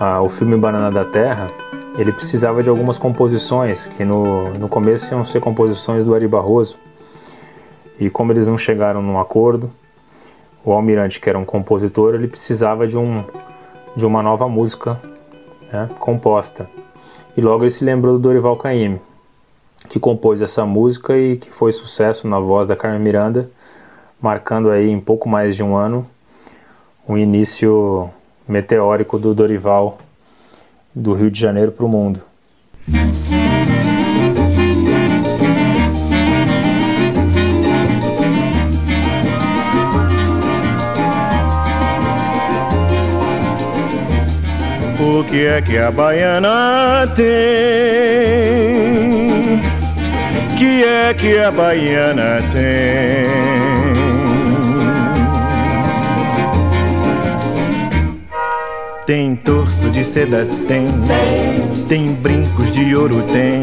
ah, 0.00 0.20
o 0.20 0.28
filme 0.28 0.56
Banana 0.56 0.90
da 0.90 1.04
Terra 1.04 1.48
ele 1.96 2.12
precisava 2.12 2.62
de 2.62 2.68
algumas 2.68 2.98
composições, 2.98 3.86
que 3.86 4.04
no, 4.04 4.50
no 4.54 4.68
começo 4.68 5.12
iam 5.12 5.24
ser 5.24 5.40
composições 5.40 6.04
do 6.04 6.14
Ari 6.14 6.26
Barroso. 6.26 6.76
E 8.00 8.08
como 8.08 8.32
eles 8.32 8.46
não 8.46 8.56
chegaram 8.56 9.02
num 9.02 9.18
acordo, 9.18 9.70
o 10.64 10.72
Almirante, 10.72 11.20
que 11.20 11.28
era 11.28 11.38
um 11.38 11.44
compositor, 11.44 12.14
ele 12.14 12.28
precisava 12.28 12.86
de, 12.86 12.96
um, 12.96 13.22
de 13.94 14.06
uma 14.06 14.22
nova 14.22 14.48
música 14.48 14.98
né, 15.72 15.88
composta. 15.98 16.68
E 17.36 17.40
logo 17.40 17.64
ele 17.64 17.70
se 17.70 17.84
lembrou 17.84 18.14
do 18.14 18.20
Dorival 18.20 18.56
Caymmi, 18.56 19.00
que 19.88 20.00
compôs 20.00 20.40
essa 20.40 20.64
música 20.64 21.16
e 21.16 21.36
que 21.36 21.50
foi 21.50 21.72
sucesso 21.72 22.26
na 22.26 22.38
voz 22.38 22.68
da 22.68 22.76
Carmen 22.76 23.00
Miranda, 23.00 23.50
marcando 24.20 24.70
aí 24.70 24.88
em 24.88 25.00
pouco 25.00 25.28
mais 25.28 25.56
de 25.56 25.62
um 25.62 25.76
ano 25.76 26.06
o 27.06 27.14
um 27.14 27.18
início 27.18 28.08
meteórico 28.46 29.18
do 29.18 29.34
Dorival 29.34 29.98
do 30.94 31.14
Rio 31.14 31.30
de 31.30 31.40
Janeiro 31.40 31.72
para 31.72 31.84
o 31.84 31.88
mundo. 31.88 32.20
O 45.00 45.24
que 45.24 45.46
é 45.46 45.60
que 45.60 45.76
a 45.78 45.90
baiana 45.90 47.06
tem? 47.16 47.24
Que 50.58 50.84
é 50.84 51.14
que 51.14 51.38
a 51.38 51.50
baiana 51.50 52.40
tem? 52.52 53.26
Tem 59.06 59.34
torso 59.36 59.81
de 59.92 60.04
seda, 60.04 60.46
tem. 60.66 60.86
Tem 61.88 62.12
brincos 62.14 62.72
de 62.72 62.96
ouro, 62.96 63.22
tem. 63.32 63.62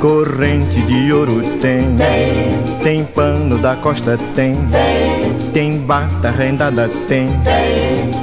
Corrente 0.00 0.80
de 0.82 1.12
ouro, 1.12 1.42
tem. 1.60 1.96
Tem 2.82 3.04
pano 3.04 3.58
da 3.58 3.74
costa, 3.76 4.18
tem. 4.34 4.54
Tem 5.52 5.78
bata 5.78 6.30
rendada, 6.30 6.88
tem. 7.08 7.26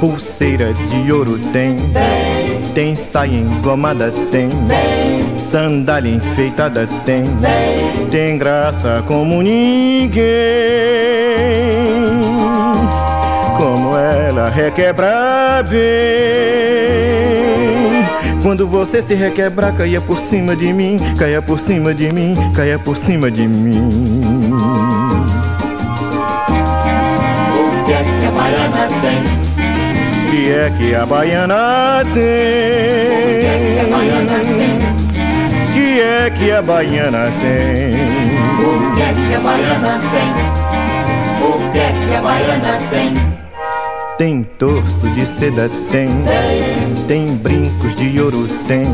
Pulseira 0.00 0.72
de 0.72 1.12
ouro, 1.12 1.38
tem. 1.52 1.76
Tem 2.74 2.96
saia 2.96 3.36
engomada, 3.36 4.12
tem. 4.30 4.48
Sandália 5.36 6.14
enfeitada, 6.14 6.88
tem. 7.04 7.24
Tem 8.10 8.38
graça 8.38 9.04
como 9.06 9.42
ninguém. 9.42 11.31
Ela 14.52 14.68
requebra 14.68 15.64
bem. 15.68 15.80
Quando 18.42 18.68
você 18.68 19.00
se 19.00 19.14
requebrar, 19.14 19.72
caia 19.74 20.00
por 20.00 20.18
cima 20.18 20.54
de 20.54 20.72
mim, 20.72 20.98
caia 21.18 21.40
por 21.40 21.58
cima 21.58 21.94
de 21.94 22.12
mim, 22.12 22.34
caia 22.54 22.78
por 22.78 22.96
cima 22.96 23.30
de 23.30 23.46
mim. 23.46 24.50
O 27.54 27.84
que 27.84 27.92
é 27.92 28.02
que 28.02 28.26
a 28.26 28.30
baiana 28.30 28.88
tem? 29.00 29.22
que 30.30 30.50
é 30.50 30.70
que 30.76 30.94
a 30.94 31.06
baiana 31.06 32.02
tem? 32.12 32.14
que 32.14 33.40
é 33.46 33.50
que 33.70 33.80
a 33.80 33.86
baiana 33.90 34.42
tem? 34.50 34.82
O 35.62 35.74
que 35.74 36.00
é 36.00 36.30
que 36.30 36.50
a 36.50 36.62
baiana 36.62 37.30
tem? 37.40 37.94
O 38.58 38.70
que 38.94 39.02
é 39.02 39.12
que 39.12 39.34
a 39.34 39.40
baiana 39.40 40.00
tem? 40.12 40.30
O 41.40 41.72
que 41.72 41.78
é 41.78 41.92
que 41.92 42.14
a 42.14 42.20
baiana 42.22 42.78
tem? 42.90 43.41
Tem 44.18 44.44
torso 44.58 45.08
de 45.10 45.26
seda, 45.26 45.70
tem. 45.90 46.08
Tem 47.08 47.34
brincos 47.36 47.94
de 47.96 48.20
ouro, 48.20 48.46
tem. 48.66 48.84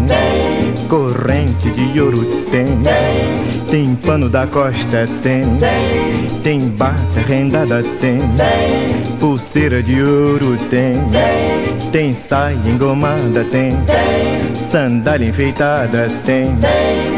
Corrente 0.88 1.70
de 1.70 2.00
ouro, 2.00 2.24
tem. 2.50 2.66
Tem 3.70 3.94
pano 3.96 4.28
da 4.28 4.46
costa, 4.46 5.06
tem. 5.22 5.44
Tem 6.42 6.60
bata 6.60 7.20
rendada, 7.26 7.82
tem. 8.00 8.20
Pulseira 9.20 9.82
de 9.82 10.02
ouro, 10.02 10.56
tem. 10.70 10.94
Tem 11.92 12.12
saia 12.12 12.54
engomada, 12.66 13.44
tem. 13.44 13.72
Sandália 14.54 15.28
enfeitada, 15.28 16.08
tem. 16.24 16.56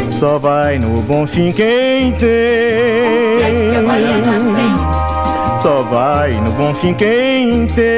Só 0.09 0.39
vai 0.39 0.79
no 0.79 1.01
bom 1.03 1.27
fim 1.27 1.53
quem 1.53 2.13
que 2.13 2.27
é 2.27 3.71
que 3.71 3.77
a 3.77 3.83
baiana 3.83 4.55
tem. 4.55 5.10
Só 5.63 5.83
vai 5.83 6.33
no 6.33 6.53
bom 6.53 6.75
fim 6.75 6.95
quem 6.95 7.67
tem. 7.67 7.91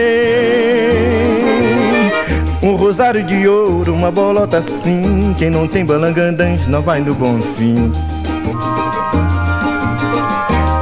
Um 2.60 2.74
rosário 2.74 3.22
de 3.22 3.46
ouro, 3.46 3.94
uma 3.94 4.10
bolota 4.10 4.58
assim 4.58 5.34
Quem 5.38 5.50
não 5.50 5.68
tem 5.68 5.84
balangandãs 5.84 6.66
não 6.66 6.82
vai 6.82 7.00
no 7.00 7.14
bom 7.14 7.40
fim. 7.56 7.92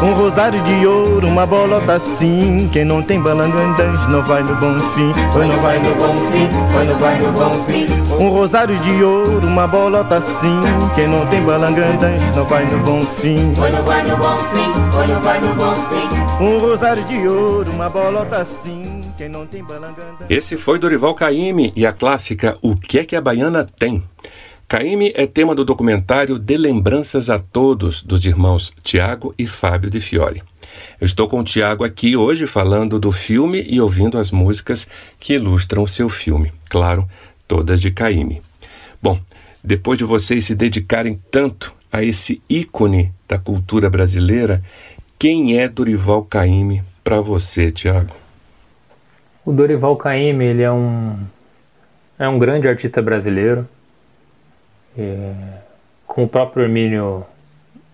Um 0.03 0.15
rosário 0.15 0.63
de 0.63 0.87
ouro, 0.87 1.27
uma 1.27 1.45
bolota 1.45 1.95
assim 1.97 2.69
Quem 2.73 2.87
não 2.87 3.03
tem 3.03 3.21
balangandãs 3.21 4.07
não 4.09 4.23
vai 4.23 4.43
no 4.43 4.55
bom 4.55 4.81
fim. 4.95 5.13
Ou 5.35 5.45
não 5.45 5.61
vai 5.61 5.79
no 5.79 5.95
bom 5.97 6.15
fim, 6.33 6.49
ou 6.79 6.85
não 6.85 6.99
vai 6.99 7.19
no 7.19 7.33
bom 7.33 7.65
fim. 7.67 7.87
Um 8.25 8.29
rosário 8.31 8.75
de 8.77 9.05
ouro, 9.05 9.47
uma 9.47 9.67
bolota 9.67 10.17
assim 10.17 10.61
Quem 10.95 11.09
não 11.09 11.27
tem 11.27 11.43
balangandãs 11.43 12.23
não 12.35 12.45
vai 12.45 12.65
no 12.65 12.79
bom 12.79 13.03
fim. 13.21 13.53
Oi, 13.61 13.71
não 13.71 13.83
vai 13.85 14.03
no 14.03 14.17
bom 14.17 14.39
fim, 14.55 14.99
oi, 14.99 15.07
não 15.09 15.21
vai 15.21 15.41
no 15.41 15.55
bom 15.55 15.75
fim. 15.91 16.20
Um 16.41 16.59
rosário 16.59 17.05
de 17.05 17.29
ouro, 17.29 17.71
uma 17.71 17.91
bolota 17.91 18.39
assim. 18.39 19.03
Quem 19.19 19.29
não 19.29 19.47
tem 19.47 19.63
balanganda. 19.63 20.25
Esse 20.31 20.57
foi 20.57 20.79
Dorival 20.79 21.15
Caymmi 21.15 21.71
e 21.77 21.85
a 21.85 21.93
clássica 21.93 22.57
O 22.63 22.75
que 22.75 22.99
é 22.99 23.05
que 23.05 23.15
a 23.15 23.21
baiana 23.21 23.67
tem? 23.79 24.03
Caymmi 24.67 25.13
é 25.15 25.27
tema 25.27 25.55
do 25.55 25.67
documentário 25.67 26.39
De 26.39 26.57
Lembranças 26.57 27.29
a 27.29 27.39
Todos, 27.39 28.03
dos 28.03 28.25
irmãos 28.25 28.73
Tiago 28.83 29.35
e 29.39 29.47
Fábio 29.47 29.91
de 29.91 30.01
Fiore. 30.01 30.43
Eu 30.99 31.05
estou 31.05 31.29
com 31.29 31.41
o 31.41 31.45
Tiago 31.45 31.85
aqui 31.85 32.17
hoje 32.17 32.47
falando 32.47 32.99
do 32.99 33.13
filme 33.13 33.63
e 33.69 33.79
ouvindo 33.79 34.17
as 34.17 34.31
músicas 34.31 34.89
que 35.19 35.35
ilustram 35.35 35.83
o 35.83 35.89
seu 35.89 36.09
filme. 36.09 36.55
Claro, 36.71 37.07
todas 37.47 37.79
de 37.79 37.91
Caymmi. 37.91 38.41
Bom, 39.03 39.21
depois 39.63 39.99
de 39.99 40.05
vocês 40.05 40.47
se 40.47 40.55
dedicarem 40.55 41.21
tanto 41.31 41.75
a 41.93 42.03
esse 42.03 42.41
ícone 42.49 43.13
da 43.29 43.39
cultura 43.39 43.91
brasileira, 43.91 44.63
quem 45.21 45.59
é 45.59 45.69
Dorival 45.69 46.25
Caymmi 46.25 46.83
para 47.05 47.21
você, 47.21 47.71
Tiago? 47.71 48.17
O 49.45 49.53
Dorival 49.53 49.95
Caymmi, 49.95 50.47
ele 50.47 50.63
é 50.63 50.73
um 50.73 51.15
é 52.19 52.27
um 52.27 52.39
grande 52.39 52.67
artista 52.67 53.03
brasileiro. 53.03 53.69
É, 54.97 55.35
como 56.07 56.27
o 56.27 56.29
próprio 56.29 56.63
Hermínio, 56.63 57.23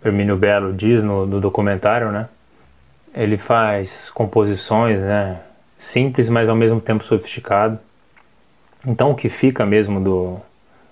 Hermínio 0.04 0.36
Belo 0.36 0.72
diz 0.72 1.02
no, 1.02 1.26
no 1.26 1.40
documentário, 1.40 2.12
né? 2.12 2.28
Ele 3.12 3.36
faz 3.36 4.08
composições, 4.10 5.00
né? 5.00 5.40
Simples, 5.80 6.28
mas 6.28 6.48
ao 6.48 6.54
mesmo 6.54 6.80
tempo 6.80 7.02
sofisticado. 7.02 7.76
Então, 8.86 9.10
o 9.10 9.16
que 9.16 9.28
fica 9.28 9.66
mesmo 9.66 10.00
do, 10.00 10.40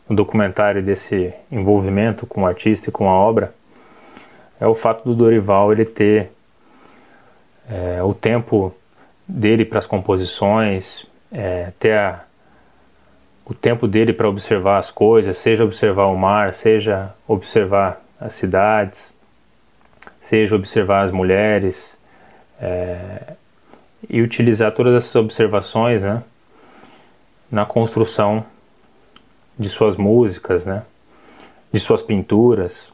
do 0.09 0.17
documentário 0.17 0.83
desse 0.83 1.33
envolvimento 1.51 2.27
com 2.27 2.43
o 2.43 2.47
artista 2.47 2.89
e 2.89 2.93
com 2.93 3.09
a 3.09 3.13
obra 3.13 3.55
é 4.65 4.67
o 4.67 4.75
fato 4.75 5.05
do 5.05 5.15
Dorival 5.15 5.73
ele 5.73 5.85
ter 5.85 6.33
é, 7.69 8.03
o 8.03 8.15
tempo 8.15 8.75
dele 9.29 9.63
para 9.63 9.79
as 9.79 9.87
composições, 9.87 11.05
é, 11.31 11.71
ter 11.79 11.93
a, 11.93 12.25
o 13.45 13.53
tempo 13.53 13.87
dele 13.87 14.15
para 14.15 14.27
observar 14.27 14.79
as 14.79 14.91
coisas, 14.91 15.37
seja 15.37 15.65
observar 15.65 16.07
o 16.07 16.17
mar, 16.17 16.55
seja 16.55 17.15
observar 17.29 18.01
as 18.19 18.33
cidades, 18.33 19.15
seja 20.19 20.57
observar 20.57 21.03
as 21.03 21.11
mulheres, 21.11 21.99
é, 22.59 23.35
e 24.09 24.23
utilizar 24.23 24.73
todas 24.73 24.95
essas 24.95 25.15
observações 25.17 26.03
né, 26.03 26.23
na 27.51 27.67
construção 27.67 28.47
de 29.59 29.69
suas 29.69 29.95
músicas, 29.97 30.65
né, 30.65 30.85
de 31.71 31.79
suas 31.79 32.03
pinturas. 32.03 32.94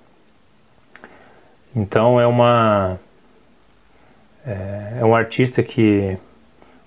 Então 1.74 2.20
é 2.20 2.26
uma 2.26 2.98
é, 4.44 4.98
é 5.00 5.04
um 5.04 5.14
artista 5.14 5.62
que 5.62 6.16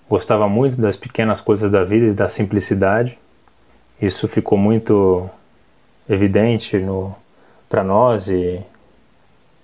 gostava 0.10 0.48
muito 0.48 0.80
das 0.80 0.96
pequenas 0.96 1.42
coisas 1.42 1.72
da 1.72 1.84
vida 1.84 2.08
e 2.08 2.14
da 2.14 2.28
simplicidade. 2.30 3.18
Isso 4.02 4.28
ficou 4.28 4.58
muito 4.58 5.30
evidente 6.10 6.78
no 6.78 7.16
para 7.70 7.84
nós 7.84 8.28
e, 8.28 8.62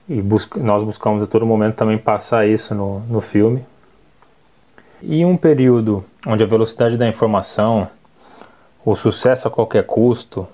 e 0.08 0.20
busca, 0.20 0.60
nós 0.60 0.82
buscamos 0.82 1.22
a 1.22 1.28
todo 1.28 1.46
momento 1.46 1.76
também 1.76 1.96
passar 1.96 2.48
isso 2.48 2.74
no, 2.74 3.02
no 3.02 3.22
filme. 3.22 3.64
E 5.00 5.24
um 5.24 5.38
período 5.38 6.04
onde 6.26 6.44
a 6.44 6.48
velocidade 6.48 6.98
da 6.98 7.08
informação, 7.08 7.88
o 8.84 8.96
sucesso 8.96 9.48
a 9.48 9.52
qualquer 9.52 9.86
custo 9.86 10.48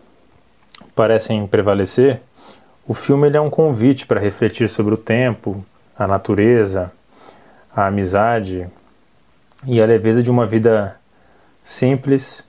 parecem 0.93 1.47
prevalecer, 1.47 2.21
o 2.87 2.93
filme 2.93 3.27
ele 3.27 3.37
é 3.37 3.41
um 3.41 3.49
convite 3.49 4.05
para 4.05 4.19
refletir 4.19 4.69
sobre 4.69 4.93
o 4.93 4.97
tempo, 4.97 5.65
a 5.97 6.07
natureza, 6.07 6.91
a 7.75 7.87
amizade 7.87 8.67
e 9.65 9.81
a 9.81 9.85
leveza 9.85 10.21
de 10.21 10.29
uma 10.29 10.45
vida 10.45 10.95
simples, 11.63 12.43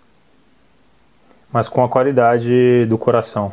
mas 1.51 1.69
com 1.69 1.83
a 1.83 1.89
qualidade 1.89 2.85
do 2.87 2.99
coração. 2.99 3.53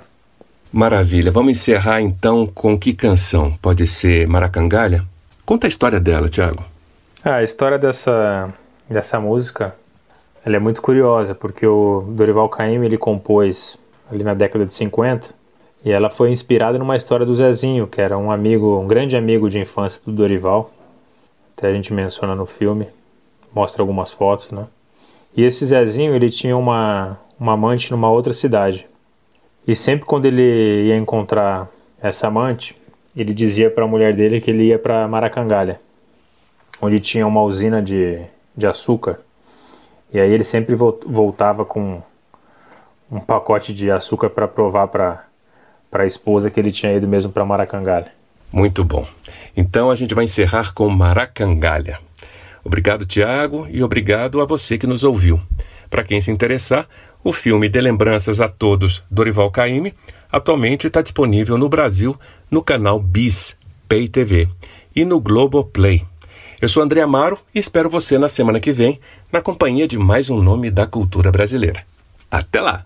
Maravilha. 0.71 1.31
Vamos 1.31 1.51
encerrar 1.51 2.01
então 2.01 2.47
com 2.47 2.77
que 2.77 2.93
canção? 2.93 3.55
Pode 3.61 3.87
ser 3.87 4.27
Maracangalha? 4.27 5.05
Conta 5.45 5.67
a 5.67 5.69
história 5.69 5.99
dela, 5.99 6.27
Tiago. 6.27 6.65
Ah, 7.23 7.35
a 7.35 7.43
história 7.43 7.77
dessa, 7.77 8.53
dessa 8.89 9.19
música 9.19 9.73
ela 10.45 10.57
é 10.57 10.59
muito 10.59 10.81
curiosa, 10.81 11.33
porque 11.33 11.65
o 11.65 12.03
Dorival 12.09 12.49
Caymmi 12.49 12.85
ele 12.85 12.97
compôs 12.97 13.77
ali 14.11 14.23
na 14.23 14.33
década 14.33 14.65
de 14.65 14.73
50 14.73 15.42
e 15.85 15.91
ela 15.91 16.09
foi 16.09 16.31
inspirada 16.31 16.79
numa 16.79 16.95
história 16.95 17.25
do 17.25 17.35
Zezinho, 17.35 17.87
que 17.87 17.99
era 17.99 18.17
um 18.17 18.31
amigo, 18.31 18.79
um 18.79 18.87
grande 18.87 19.17
amigo 19.17 19.49
de 19.49 19.59
infância 19.59 20.01
do 20.05 20.13
Dorival. 20.13 20.71
Até 21.57 21.67
a 21.67 21.73
gente 21.73 21.93
menciona 21.93 22.33
no 22.33 22.45
filme, 22.45 22.87
mostra 23.53 23.83
algumas 23.83 24.11
fotos, 24.11 24.51
né? 24.51 24.65
E 25.35 25.43
esse 25.43 25.65
Zezinho, 25.65 26.15
ele 26.15 26.29
tinha 26.29 26.55
uma, 26.55 27.19
uma 27.37 27.53
amante 27.53 27.91
numa 27.91 28.09
outra 28.09 28.31
cidade. 28.31 28.87
E 29.67 29.75
sempre 29.75 30.05
quando 30.05 30.25
ele 30.25 30.85
ia 30.87 30.95
encontrar 30.95 31.69
essa 32.01 32.27
amante, 32.27 32.75
ele 33.15 33.33
dizia 33.33 33.69
para 33.69 33.83
a 33.83 33.87
mulher 33.87 34.13
dele 34.13 34.39
que 34.39 34.51
ele 34.51 34.65
ia 34.65 34.79
para 34.79 35.07
Maracangalha, 35.07 35.81
onde 36.81 36.99
tinha 36.99 37.27
uma 37.27 37.41
usina 37.41 37.81
de, 37.81 38.21
de 38.55 38.65
açúcar. 38.65 39.19
E 40.13 40.19
aí 40.19 40.31
ele 40.31 40.43
sempre 40.43 40.75
voltava 40.75 41.65
com 41.65 42.01
um 43.11 43.19
pacote 43.19 43.73
de 43.73 43.91
açúcar 43.91 44.29
para 44.29 44.47
provar 44.47 44.87
para 44.87 45.25
a 46.01 46.05
esposa 46.07 46.49
que 46.49 46.59
ele 46.59 46.71
tinha 46.71 46.93
ido 46.93 47.07
mesmo 47.07 47.31
para 47.31 47.45
Maracangalha. 47.45 48.11
Muito 48.51 48.83
bom. 48.83 49.05
Então 49.55 49.91
a 49.91 49.95
gente 49.95 50.15
vai 50.15 50.25
encerrar 50.25 50.73
com 50.73 50.89
Maracangalha. 50.89 51.99
Obrigado, 52.63 53.05
Tiago, 53.05 53.67
e 53.69 53.83
obrigado 53.83 54.41
a 54.41 54.45
você 54.45 54.77
que 54.77 54.87
nos 54.87 55.03
ouviu. 55.03 55.39
Para 55.89 56.03
quem 56.03 56.19
se 56.21 56.31
interessar, 56.31 56.87
o 57.23 57.31
filme 57.31 57.69
De 57.69 57.79
Lembranças 57.79 58.41
a 58.41 58.47
Todos, 58.47 59.03
Dorival 59.11 59.51
Caymmi, 59.51 59.93
atualmente 60.31 60.87
está 60.87 61.01
disponível 61.01 61.57
no 61.57 61.69
Brasil 61.69 62.17
no 62.49 62.63
canal 62.63 62.99
BIS, 62.99 63.55
Pay 63.87 64.07
TV, 64.07 64.47
e 64.95 65.05
no 65.05 65.19
Globoplay. 65.19 66.03
Eu 66.61 66.69
sou 66.69 66.81
André 66.81 67.01
Amaro 67.01 67.37
e 67.53 67.59
espero 67.59 67.89
você 67.89 68.17
na 68.17 68.29
semana 68.29 68.59
que 68.59 68.71
vem, 68.71 68.99
na 69.31 69.41
companhia 69.41 69.87
de 69.87 69.97
mais 69.97 70.29
um 70.29 70.41
nome 70.41 70.71
da 70.71 70.87
cultura 70.87 71.31
brasileira. 71.31 71.83
Até 72.31 72.61
lá! 72.61 72.85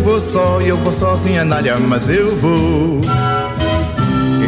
vou 0.00 0.20
só, 0.20 0.60
eu 0.60 0.76
vou 0.78 0.92
só 0.92 1.16
sem 1.16 1.38
a 1.38 1.44
Nália, 1.44 1.76
mas 1.78 2.08
eu 2.08 2.28
vou. 2.36 3.00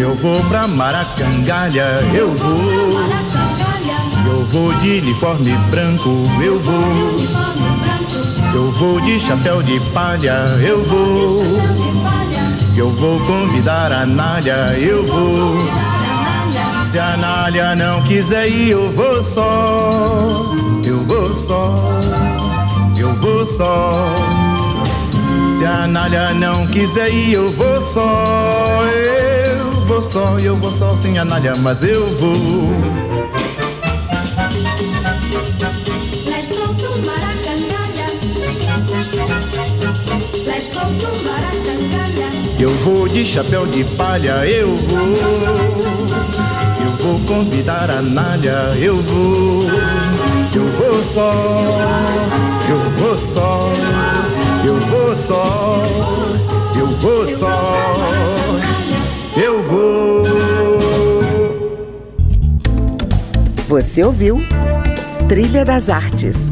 Eu 0.00 0.14
vou 0.16 0.36
pra 0.44 0.66
Maracangalha, 0.68 1.86
eu 2.14 2.28
vou. 2.34 2.62
Eu 4.26 4.44
vou 4.46 4.72
de 4.74 4.98
uniforme 4.98 5.52
branco, 5.70 6.10
eu 6.42 6.58
vou. 6.58 7.32
Eu 8.54 8.70
vou 8.72 9.00
de 9.00 9.18
chapéu 9.18 9.62
de 9.62 9.78
palha, 9.92 10.34
eu 10.60 10.82
vou. 10.84 11.42
Eu 12.76 12.88
vou 12.88 13.20
convidar 13.20 13.92
a 13.92 14.06
Nália, 14.06 14.78
eu 14.78 15.04
vou. 15.06 15.56
Se 16.90 16.98
a 16.98 17.16
Nália 17.16 17.74
não 17.74 18.02
quiser 18.02 18.48
ir, 18.48 18.70
eu 18.70 18.90
vou 18.92 19.22
só. 19.22 20.54
Eu 20.84 20.98
vou 21.04 21.34
só. 21.34 21.74
Eu 22.98 23.12
vou 23.14 23.44
só. 23.44 24.14
Se 25.62 25.66
a 25.66 25.86
Nália 25.86 26.34
não 26.34 26.66
quiser 26.66 27.08
ir, 27.08 27.34
eu 27.34 27.48
vou 27.48 27.80
só. 27.80 28.82
Eu 28.84 29.70
vou 29.86 30.00
só, 30.00 30.36
eu 30.40 30.56
vou 30.56 30.72
só 30.72 30.96
sem 30.96 31.20
a 31.20 31.24
Nália, 31.24 31.52
mas 31.60 31.84
eu 31.84 32.04
vou. 32.04 32.32
Let's 36.26 36.48
go 36.56 36.74
to 36.74 36.88
Maracangalha. 37.06 38.08
Let's 40.44 40.70
go 40.72 40.80
to 40.98 41.10
Maracangalha. 41.28 42.28
Eu 42.58 42.70
vou 42.78 43.06
de 43.06 43.24
chapéu 43.24 43.64
de 43.64 43.84
palha, 43.84 44.44
eu 44.44 44.74
vou. 44.74 45.16
Eu 46.80 46.88
vou 46.98 47.20
convidar 47.20 47.88
a 47.88 48.02
Nália, 48.02 48.66
eu 48.80 48.96
vou. 48.96 49.62
Eu 50.52 50.66
vou 50.66 51.04
só. 51.04 51.30
Eu 52.68 52.90
vou 52.98 53.16
só. 53.16 53.70
Eu 54.64 54.78
vou 54.78 55.16
só. 55.16 55.82
Eu 56.78 56.86
vou 56.86 57.26
só. 57.26 57.50
Eu 59.36 59.62
vou. 59.64 60.22
Você 63.68 64.04
ouviu 64.04 64.38
Trilha 65.28 65.64
das 65.64 65.88
Artes 65.88 66.51